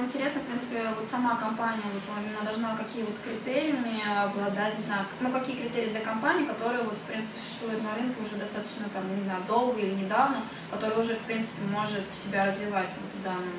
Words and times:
интересно, 0.00 0.40
в 0.40 0.46
принципе, 0.46 0.82
вот 0.98 1.06
сама 1.06 1.36
компания, 1.36 1.82
вот 1.92 2.02
она 2.16 2.48
должна 2.48 2.76
какие 2.76 3.02
вот 3.02 3.16
критериями 3.18 4.00
обладать, 4.24 4.78
не 4.78 4.84
знаю, 4.84 5.06
ну 5.20 5.30
какие 5.32 5.56
критерии 5.56 5.90
для 5.90 6.00
компании, 6.00 6.46
которые 6.46 6.82
вот, 6.82 6.94
в 6.94 7.02
принципе, 7.02 7.38
существуют 7.38 7.82
на 7.82 7.94
рынке 7.94 8.20
уже 8.22 8.36
достаточно, 8.36 8.88
там, 8.92 9.14
не 9.14 9.22
знаю, 9.24 9.42
долго 9.46 9.80
или 9.80 9.94
недавно, 9.94 10.42
которая 10.70 10.98
уже, 10.98 11.14
в 11.14 11.20
принципе, 11.20 11.62
может 11.70 12.12
себя 12.12 12.46
развивать 12.46 12.92
вот 13.00 13.20
в 13.20 13.22
данном 13.24 13.54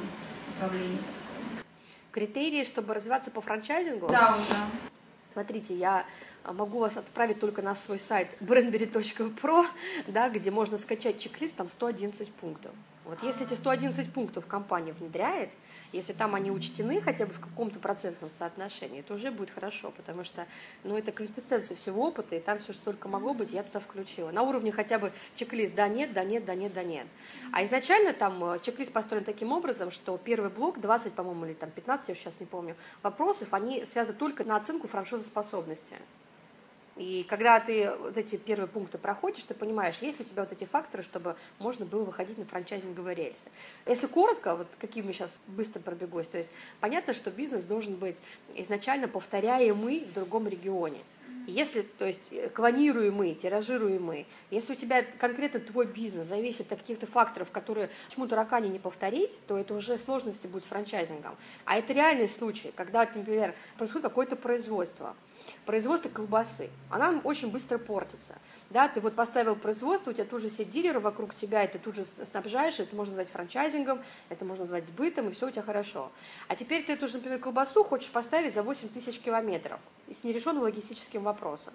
направлении, 0.54 0.97
так 0.97 1.15
сказать. 1.15 1.65
Критерии, 2.11 2.63
чтобы 2.63 2.93
развиваться 2.93 3.31
по 3.31 3.41
франчайзингу? 3.41 4.07
Да, 4.07 4.35
уже. 4.35 4.57
Смотрите, 5.33 5.75
я 5.75 6.05
могу 6.45 6.79
вас 6.79 6.97
отправить 6.97 7.39
только 7.39 7.61
на 7.61 7.75
свой 7.75 7.99
сайт 7.99 8.35
brandberry.pro, 8.39 9.65
да, 10.07 10.29
где 10.29 10.49
можно 10.49 10.77
скачать 10.77 11.19
чек-лист, 11.19 11.55
там 11.55 11.69
111 11.69 12.31
пунктов. 12.33 12.71
Вот 13.07 13.23
если 13.23 13.45
эти 13.45 13.53
111 13.53 14.11
пунктов 14.11 14.45
компания 14.47 14.91
внедряет, 14.91 15.49
если 15.93 16.11
там 16.11 16.35
они 16.35 16.52
учтены 16.52 16.99
хотя 16.99 17.25
бы 17.25 17.34
в 17.34 17.39
каком-то 17.39 17.79
процентном 17.79 18.29
соотношении, 18.31 19.02
то 19.02 19.13
уже 19.13 19.31
будет 19.31 19.49
хорошо, 19.49 19.91
потому 19.91 20.25
что 20.25 20.45
ну, 20.84 20.98
это 20.98 21.13
квинтэссенция 21.13 21.77
всего 21.77 22.07
опыта, 22.07 22.35
и 22.35 22.41
там 22.41 22.59
все, 22.59 22.73
что 22.73 22.84
только 22.84 23.07
могло 23.07 23.34
быть, 23.34 23.51
я 23.51 23.63
туда 23.63 23.79
включила. 23.79 24.31
На 24.31 24.41
уровне 24.41 24.73
хотя 24.73 24.99
бы 24.99 25.13
чек-лист 25.35 25.73
«да, 25.73 25.88
нет, 25.88 26.12
да, 26.12 26.25
нет, 26.25 26.43
да, 26.43 26.53
нет, 26.53 26.73
да, 26.73 26.84
нет». 26.84 27.07
А 27.53 27.63
изначально 27.63 28.12
там 28.12 28.43
э, 28.43 28.59
чек-лист 28.59 28.91
построен 28.91 29.23
таким 29.23 29.53
образом, 29.53 29.89
что 29.91 30.17
первый 30.17 30.49
блок, 30.49 30.81
20, 30.81 31.13
по-моему, 31.13 31.45
или 31.45 31.53
там 31.53 31.71
15, 31.71 32.09
я 32.09 32.15
сейчас 32.15 32.41
не 32.41 32.45
помню, 32.45 32.76
вопросов, 33.03 33.53
они 33.53 33.85
связаны 33.85 34.17
только 34.17 34.43
на 34.43 34.57
оценку 34.57 34.87
франшизоспособности. 34.87 35.95
И 36.97 37.25
когда 37.29 37.59
ты 37.59 37.91
вот 37.99 38.17
эти 38.17 38.37
первые 38.37 38.67
пункты 38.67 38.97
проходишь, 38.97 39.43
ты 39.43 39.53
понимаешь, 39.53 39.97
есть 40.01 40.19
ли 40.19 40.25
у 40.25 40.27
тебя 40.27 40.43
вот 40.43 40.51
эти 40.51 40.65
факторы, 40.65 41.03
чтобы 41.03 41.35
можно 41.59 41.85
было 41.85 42.03
выходить 42.03 42.37
на 42.37 42.45
франчайзинговые 42.45 43.15
рельсы. 43.15 43.49
Если 43.85 44.07
коротко, 44.07 44.55
вот 44.55 44.67
какие 44.79 45.03
мы 45.03 45.13
сейчас 45.13 45.39
быстро 45.47 45.79
пробегусь, 45.79 46.27
то 46.27 46.37
есть 46.37 46.51
понятно, 46.79 47.13
что 47.13 47.29
бизнес 47.29 47.63
должен 47.63 47.95
быть 47.95 48.20
изначально 48.55 49.07
повторяемый 49.07 50.05
в 50.05 50.13
другом 50.13 50.48
регионе. 50.48 50.99
Если, 51.45 51.81
то 51.81 52.05
есть, 52.05 52.34
клонируемый, 52.54 53.34
тиражируемый, 53.34 54.27
если 54.51 54.73
у 54.73 54.76
тебя 54.76 55.05
конкретно 55.17 55.61
твой 55.61 55.85
бизнес 55.85 56.27
зависит 56.27 56.70
от 56.73 56.79
каких-то 56.79 57.07
факторов, 57.07 57.51
которые 57.51 57.89
почему-то 58.09 58.35
ракане 58.35 58.67
не 58.67 58.79
повторить, 58.79 59.32
то 59.48 59.57
это 59.57 59.73
уже 59.73 59.98
сложности 59.98 60.45
будет 60.45 60.65
с 60.65 60.67
франчайзингом. 60.67 61.37
А 61.63 61.77
это 61.77 61.93
реальный 61.93 62.27
случай, 62.27 62.73
когда, 62.76 63.07
например, 63.15 63.55
происходит 63.77 64.03
какое-то 64.03 64.35
производство, 64.35 65.16
производство 65.68 66.09
колбасы, 66.09 66.69
она 66.90 67.22
очень 67.23 67.51
быстро 67.51 67.78
портится. 67.78 68.35
Да, 68.72 68.88
ты 68.88 69.00
вот 69.01 69.16
поставил 69.16 69.56
производство, 69.56 70.09
у 70.09 70.13
тебя 70.13 70.25
тут 70.25 70.41
же 70.41 70.50
все 70.50 70.66
дилеры 70.66 71.00
вокруг 71.00 71.35
тебя, 71.35 71.63
и 71.63 71.72
ты 71.72 71.78
тут 71.78 71.96
же 71.96 72.06
снабжаешь, 72.06 72.79
это 72.79 72.96
можно 72.96 73.13
назвать 73.13 73.31
франчайзингом, 73.31 74.01
это 74.29 74.45
можно 74.45 74.63
назвать 74.63 74.88
сбытом, 74.88 75.29
и 75.29 75.31
все 75.34 75.47
у 75.47 75.51
тебя 75.51 75.62
хорошо. 75.62 76.12
А 76.47 76.56
теперь 76.56 76.84
ты 76.84 76.94
эту 76.94 77.07
же, 77.07 77.16
например, 77.16 77.40
колбасу 77.40 77.84
хочешь 77.84 78.09
поставить 78.09 78.53
за 78.53 78.63
8 78.63 78.90
тысяч 78.90 79.19
километров 79.19 79.79
с 80.09 80.23
нерешенным 80.23 80.63
логистическим 80.63 81.23
вопросом. 81.23 81.73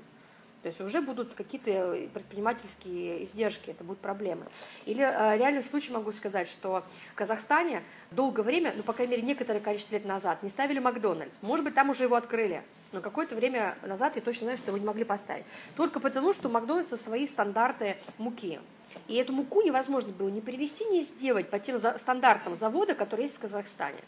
То 0.63 0.69
есть 0.69 0.81
уже 0.81 1.01
будут 1.01 1.35
какие-то 1.35 1.99
предпринимательские 2.15 3.25
издержки, 3.25 3.71
это 3.71 3.83
будут 3.83 4.01
проблемы. 4.01 4.47
Или 4.87 5.03
э, 5.03 5.37
реальный 5.37 5.63
случай 5.63 5.93
могу 5.93 6.13
сказать, 6.13 6.49
что 6.49 6.85
в 7.13 7.15
Казахстане 7.17 7.83
долгое 8.13 8.43
время, 8.43 8.73
ну, 8.77 8.85
по 8.85 8.93
крайней 8.93 9.17
мере, 9.17 9.27
некоторое 9.27 9.59
количество 9.59 9.95
лет 9.95 10.05
назад, 10.05 10.43
не 10.45 10.51
ставили 10.51 10.79
Макдональдс. 10.79 11.37
Может 11.43 11.65
быть, 11.65 11.75
там 11.75 11.91
уже 11.91 12.05
его 12.05 12.15
открыли. 12.15 12.63
Но 12.93 13.01
какое-то 13.01 13.35
время 13.35 13.77
назад 13.83 14.15
я 14.15 14.23
точно 14.23 14.45
знаю, 14.45 14.59
что 14.59 14.69
его 14.69 14.79
не 14.79 14.87
могли 14.87 15.03
поставить. 15.03 15.45
Только 15.77 15.99
потому, 15.99 16.33
что 16.33 16.49
у 16.49 16.53
Макдональдса 16.53 16.97
свои 16.97 17.27
стандарты 17.27 17.97
муки. 18.19 18.61
И 19.09 19.17
эту 19.17 19.33
муку 19.33 19.63
невозможно 19.63 20.13
было 20.13 20.29
ни 20.29 20.41
привести, 20.41 20.85
ни 20.85 21.01
сделать 21.01 21.49
по 21.51 21.59
тем 21.59 21.79
стандартам 21.79 22.57
завода, 22.57 22.95
которые 22.95 23.25
есть 23.25 23.37
в 23.37 23.41
Казахстане. 23.41 23.99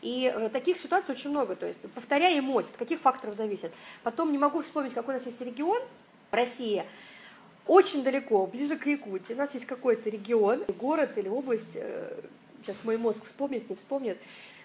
И 0.00 0.32
э, 0.34 0.48
таких 0.48 0.78
ситуаций 0.78 1.14
очень 1.14 1.30
много. 1.30 1.54
То 1.54 1.66
есть 1.66 1.80
повторяемость, 1.92 2.70
от 2.70 2.76
каких 2.76 3.00
факторов 3.00 3.34
зависит. 3.34 3.72
Потом 4.02 4.32
не 4.32 4.38
могу 4.38 4.62
вспомнить, 4.62 4.94
какой 4.94 5.14
у 5.14 5.18
нас 5.18 5.26
есть 5.26 5.40
регион 5.40 5.82
в 6.30 6.34
России, 6.34 6.84
очень 7.66 8.02
далеко, 8.02 8.46
ближе 8.46 8.76
к 8.76 8.86
Якутии. 8.86 9.34
У 9.34 9.36
нас 9.36 9.54
есть 9.54 9.66
какой-то 9.66 10.08
регион, 10.08 10.64
город 10.78 11.16
или 11.16 11.28
область, 11.28 11.76
э, 11.76 12.20
сейчас 12.62 12.76
мой 12.84 12.96
мозг 12.96 13.24
вспомнит, 13.24 13.68
не 13.68 13.76
вспомнит, 13.76 14.18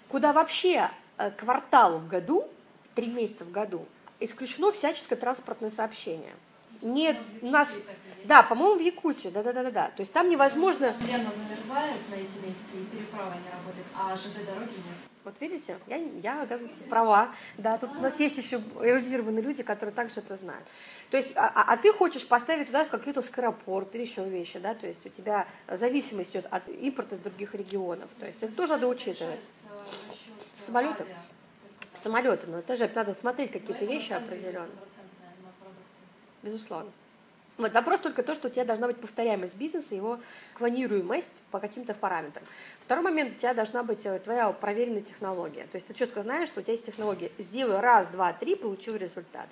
куда 0.08 0.34
вообще 0.34 0.90
э, 1.18 1.32
квартал 1.32 2.00
в 2.00 2.08
году, 2.08 2.48
три 2.96 3.08
месяца 3.08 3.44
в 3.44 3.52
году, 3.52 3.86
исключено 4.20 4.72
всяческое 4.72 5.18
транспортное 5.18 5.70
сообщение. 5.70 6.34
Нет, 6.84 7.18
у 7.42 7.50
нас, 7.50 7.82
да, 8.26 8.44
по-моему, 8.44 8.78
в 8.78 8.82
Якутию, 8.82 9.32
да-да-да-да. 9.32 9.88
То 9.96 10.02
есть 10.02 10.12
там 10.12 10.30
невозможно... 10.30 10.96
Лена 11.08 11.32
замерзает 11.32 12.10
на 12.10 12.16
эти 12.16 12.46
месяцы, 12.46 12.82
и 12.82 12.86
переправа 12.86 13.34
не 13.34 13.50
работает, 13.50 13.88
а 13.96 14.16
ЖД 14.16 14.46
дороги 14.46 14.74
нет. 14.74 15.14
Вот 15.24 15.36
видите, 15.40 15.78
я, 15.88 15.96
я 16.22 16.42
оказывается, 16.42 16.84
права. 16.90 17.34
Да, 17.58 17.78
тут 17.78 17.92
у 17.98 18.02
нас 18.02 18.20
есть 18.20 18.38
еще 18.38 18.62
эрудированные 18.82 19.42
люди, 19.42 19.64
которые 19.64 19.96
также 19.96 20.20
это 20.20 20.36
знают. 20.36 20.66
То 21.10 21.16
есть, 21.16 21.38
а, 21.38 21.48
а, 21.56 21.74
а 21.74 21.78
ты 21.78 21.94
хочешь 21.94 22.28
поставить 22.28 22.68
туда 22.68 22.84
какой-то 22.84 23.22
скоропорт 23.22 23.96
или 23.96 24.02
еще 24.02 24.28
вещи, 24.28 24.60
да, 24.60 24.74
то 24.74 24.86
есть 24.86 25.06
у 25.06 25.10
тебя 25.10 25.48
зависимость 25.70 26.32
идет 26.32 26.48
от 26.52 26.68
импорта 26.68 27.16
из 27.16 27.20
других 27.20 27.56
регионов. 27.56 28.10
То 28.20 28.28
есть 28.28 28.44
это 28.44 28.54
тоже 28.54 28.74
надо 28.74 28.88
учитывать. 28.88 29.40
Самолеты? 30.60 31.06
Самолеты, 31.96 32.48
но 32.48 32.60
это 32.60 32.76
же 32.76 32.92
надо 32.94 33.14
смотреть 33.14 33.54
какие-то 33.54 33.86
вещи 33.86 34.12
определенные. 34.12 34.68
Безусловно. 36.44 36.92
Вот 37.58 37.72
вопрос 37.72 38.00
только 38.00 38.24
то, 38.24 38.34
что 38.34 38.48
у 38.48 38.52
тебя 38.52 38.66
должна 38.66 38.88
быть 38.88 38.98
повторяемость 38.98 39.58
бизнеса, 39.58 39.94
его 39.94 40.20
клонируемость 40.56 41.34
по 41.52 41.60
каким-то 41.60 41.94
параметрам. 41.94 42.44
Второй 42.82 43.04
момент, 43.04 43.36
у 43.36 43.40
тебя 43.40 43.54
должна 43.54 43.84
быть 43.84 44.06
э, 44.06 44.20
твоя 44.20 44.52
проверенная 44.52 45.04
технология. 45.04 45.68
То 45.72 45.76
есть 45.76 45.88
ты 45.88 45.94
четко 45.94 46.24
знаешь, 46.24 46.48
что 46.48 46.62
у 46.62 46.64
тебя 46.64 46.74
есть 46.74 46.86
технология. 46.86 47.32
Сделай 47.38 47.80
раз, 47.80 48.08
два, 48.08 48.34
три, 48.34 48.56
получил 48.56 48.96
результат. 48.96 49.48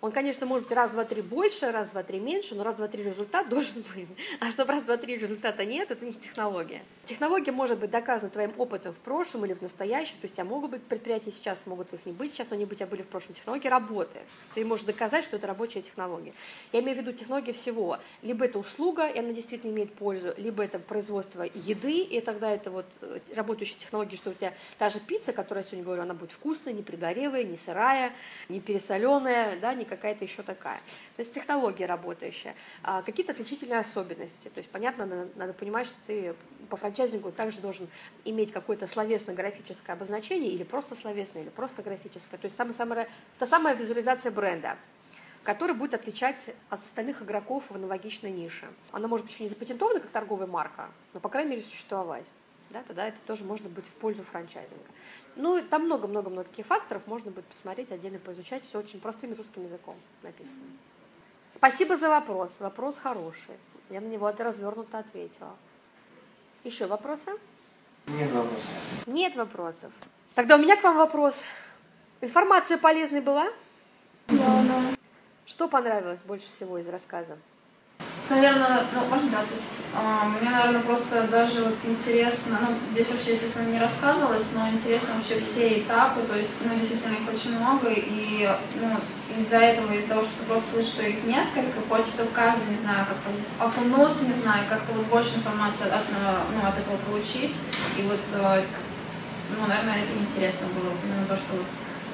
Он, 0.00 0.12
конечно, 0.12 0.46
может 0.46 0.66
быть 0.66 0.76
раз, 0.76 0.90
два, 0.92 1.04
три 1.04 1.20
больше, 1.20 1.70
раз, 1.70 1.90
два, 1.90 2.02
три 2.02 2.20
меньше, 2.20 2.54
но 2.54 2.64
раз, 2.64 2.76
два, 2.76 2.88
три 2.88 3.02
результат 3.02 3.48
должен 3.48 3.84
быть. 3.94 4.08
А 4.40 4.50
чтобы 4.50 4.72
раз, 4.72 4.82
два, 4.84 4.96
три 4.96 5.16
результата 5.16 5.64
нет, 5.64 5.90
это 5.90 6.04
не 6.04 6.12
технология. 6.12 6.82
Технология 7.04 7.52
может 7.52 7.78
быть 7.78 7.90
доказана 7.90 8.30
твоим 8.30 8.52
опытом 8.56 8.94
в 8.94 8.98
прошлом 8.98 9.44
или 9.44 9.52
в 9.52 9.60
настоящем. 9.60 10.14
То 10.20 10.24
есть 10.24 10.34
у 10.34 10.36
тебя 10.36 10.44
могут 10.44 10.70
быть 10.70 10.82
предприятия 10.84 11.30
сейчас, 11.30 11.66
могут 11.66 11.92
их 11.92 12.06
не 12.06 12.12
быть 12.12 12.32
сейчас, 12.32 12.48
но 12.50 12.56
они 12.56 12.64
у 12.64 12.68
тебя 12.68 12.86
были 12.86 13.02
в 13.02 13.08
прошлом. 13.08 13.34
Технология 13.34 13.68
работает. 13.68 14.24
Ты 14.54 14.64
можешь 14.64 14.86
доказать, 14.86 15.24
что 15.24 15.36
это 15.36 15.46
рабочая 15.46 15.82
технология. 15.82 16.32
Я 16.72 16.80
имею 16.80 16.96
в 16.96 17.00
виду 17.00 17.12
технология 17.12 17.52
всего. 17.52 17.98
Либо 18.22 18.46
это 18.46 18.58
услуга, 18.58 19.06
и 19.06 19.18
она 19.18 19.32
действительно 19.32 19.70
имеет 19.70 19.92
пользу, 19.92 20.32
либо 20.38 20.64
это 20.64 20.78
производство 20.78 21.42
еды, 21.42 22.00
и 22.00 22.20
тогда 22.20 22.50
это 22.50 22.70
вот 22.70 22.86
э, 23.02 23.18
работающая 23.34 23.78
технология, 23.78 24.16
что 24.16 24.30
у 24.30 24.34
тебя 24.34 24.54
та 24.78 24.88
же 24.88 25.00
пицца, 25.00 25.32
которая 25.32 25.62
я 25.64 25.68
сегодня 25.68 25.84
говорю, 25.84 26.02
она 26.02 26.14
будет 26.14 26.32
вкусная, 26.32 26.72
не 26.72 26.82
пригорелая, 26.82 27.44
не 27.44 27.56
сырая, 27.56 28.12
не 28.48 28.60
пересоленая, 28.60 29.58
да, 29.60 29.74
не 29.74 29.84
какая-то 29.90 30.24
еще 30.24 30.42
такая. 30.42 30.78
То 31.16 31.22
есть 31.22 31.34
технология 31.34 31.86
работающая. 31.86 32.54
А, 32.82 33.02
какие-то 33.02 33.32
отличительные 33.32 33.80
особенности. 33.80 34.48
То 34.48 34.58
есть, 34.58 34.70
понятно, 34.70 35.04
надо, 35.06 35.28
надо 35.36 35.52
понимать, 35.52 35.86
что 35.86 35.96
ты 36.06 36.34
по 36.70 36.76
франчайзингу 36.76 37.32
также 37.32 37.60
должен 37.60 37.88
иметь 38.24 38.52
какое-то 38.52 38.86
словесно-графическое 38.86 39.92
обозначение 39.92 40.50
или 40.50 40.62
просто 40.62 40.94
словесное, 40.94 41.42
или 41.42 41.50
просто 41.50 41.82
графическое. 41.82 42.38
То 42.38 42.46
есть 42.46 42.56
самая, 42.56 42.74
самая, 42.74 43.08
та 43.38 43.46
самая 43.46 43.74
визуализация 43.74 44.32
бренда 44.32 44.76
который 45.42 45.74
будет 45.74 45.94
отличать 45.94 46.50
от 46.68 46.80
остальных 46.80 47.22
игроков 47.22 47.64
в 47.70 47.74
аналогичной 47.74 48.30
нише. 48.30 48.68
Она 48.92 49.08
может 49.08 49.24
быть 49.24 49.34
еще 49.34 49.44
не 49.44 49.48
запатентована 49.48 50.00
как 50.00 50.10
торговая 50.10 50.46
марка, 50.46 50.90
но, 51.14 51.20
по 51.20 51.28
крайней 51.28 51.52
мере, 51.52 51.62
существовать. 51.62 52.26
Да, 52.70 52.82
тогда 52.84 53.08
это 53.08 53.18
тоже 53.26 53.42
может 53.44 53.68
быть 53.68 53.86
в 53.86 53.94
пользу 53.94 54.22
франчайзинга. 54.22 54.84
Ну, 55.34 55.60
там 55.62 55.86
много-много-много 55.86 56.48
таких 56.48 56.66
факторов, 56.66 57.02
можно 57.06 57.32
будет 57.32 57.46
посмотреть, 57.46 57.90
отдельно 57.90 58.18
поизучать, 58.20 58.62
все 58.68 58.78
очень 58.78 59.00
простым 59.00 59.34
русским 59.34 59.64
языком 59.64 59.96
написано. 60.22 60.62
Спасибо 61.52 61.96
за 61.96 62.08
вопрос, 62.08 62.56
вопрос 62.60 62.98
хороший. 62.98 63.56
Я 63.88 64.00
на 64.00 64.06
него 64.06 64.30
развернуто 64.30 64.98
ответила. 64.98 65.56
Еще 66.62 66.86
вопросы? 66.86 67.32
Нет 68.06 68.30
вопросов. 68.30 69.06
Нет 69.06 69.36
вопросов. 69.36 69.92
Тогда 70.34 70.54
у 70.54 70.58
меня 70.58 70.76
к 70.76 70.84
вам 70.84 70.96
вопрос. 70.96 71.42
Информация 72.20 72.78
полезной 72.78 73.20
была? 73.20 73.48
Да, 74.28 74.62
да. 74.62 74.80
Что 75.44 75.66
понравилось 75.66 76.20
больше 76.22 76.48
всего 76.48 76.78
из 76.78 76.88
рассказа? 76.88 77.36
Наверное, 78.30 78.84
ну, 78.94 79.04
можно 79.08 79.28
да, 79.30 79.40
ответить? 79.40 79.84
А, 79.92 80.24
мне, 80.26 80.50
наверное, 80.50 80.82
просто 80.82 81.22
даже 81.22 81.64
вот 81.64 81.74
интересно, 81.82 82.60
ну, 82.60 82.76
здесь 82.92 83.10
вообще, 83.10 83.32
естественно, 83.32 83.70
не 83.70 83.80
рассказывалось, 83.80 84.52
но 84.54 84.68
интересно 84.68 85.14
вообще 85.14 85.40
все 85.40 85.80
этапы, 85.80 86.20
то 86.22 86.38
есть, 86.38 86.58
ну, 86.64 86.72
действительно, 86.78 87.14
их 87.14 87.34
очень 87.34 87.58
много, 87.58 87.88
и, 87.90 88.48
ну, 88.76 88.96
из-за 89.36 89.56
этого, 89.56 89.92
из-за 89.92 90.10
того, 90.10 90.22
что 90.22 90.30
ты 90.38 90.44
просто 90.44 90.74
слышишь, 90.74 90.92
что 90.92 91.02
их 91.02 91.24
несколько, 91.24 91.80
хочется 91.88 92.24
в 92.24 92.32
каждый, 92.32 92.70
не 92.70 92.78
знаю, 92.78 93.04
как-то 93.04 93.30
окунуться, 93.58 94.24
не 94.24 94.34
знаю, 94.34 94.64
как-то 94.68 94.92
вот 94.92 95.06
больше 95.06 95.34
информации 95.34 95.88
от, 95.88 96.06
ну, 96.54 96.68
от 96.68 96.78
этого 96.78 96.98
получить, 97.10 97.56
и 97.98 98.02
вот, 98.02 98.20
э, 98.32 98.62
ну, 99.58 99.66
наверное, 99.66 100.04
это 100.04 100.12
интересно 100.20 100.68
было, 100.68 100.90
вот 100.90 101.00
именно 101.04 101.26
то, 101.26 101.36
что 101.36 101.56
вот 101.56 101.66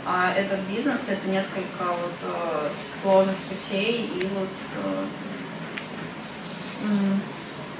а 0.08 0.32
этот 0.32 0.60
бизнес, 0.60 1.08
это 1.08 1.28
несколько 1.28 1.82
вот 1.82 2.14
э, 2.22 2.70
сложных 2.72 3.34
путей, 3.50 4.06
и 4.06 4.24
вот 4.34 4.48
э, 4.84 5.04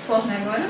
Сложно 0.05 0.33
я 0.33 0.45
говорю. 0.45 0.65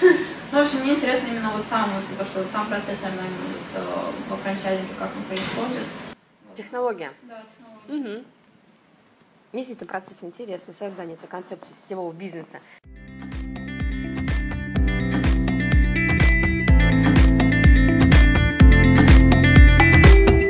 Ну, 0.52 0.58
в 0.58 0.62
общем, 0.64 0.80
мне 0.80 0.92
интересно 0.92 1.28
именно 1.28 1.50
вот 1.50 1.64
сам, 1.64 1.88
вот, 1.88 2.18
то, 2.18 2.26
что 2.26 2.40
вот 2.40 2.48
сам 2.50 2.68
процесс, 2.68 3.00
наверное, 3.00 3.26
вот, 3.26 3.82
э, 3.82 4.12
во 4.28 4.36
франчайзинге, 4.36 4.92
как 4.98 5.08
он 5.16 5.22
происходит. 5.22 5.80
Технология. 6.54 7.10
Да, 7.22 7.42
технология. 7.42 8.18
Угу. 8.18 8.24
Мне 9.52 9.64
действительно 9.64 9.88
процесс 9.88 10.18
интересный, 10.20 10.74
создание 10.78 11.14
этой 11.14 11.26
концепции 11.26 11.72
сетевого 11.72 12.12
бизнеса. 12.12 12.60